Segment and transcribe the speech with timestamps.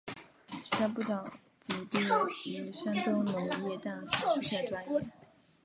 [0.49, 1.23] 旨在部长
[1.59, 4.99] 级毕业于山东农业大学蔬菜专业。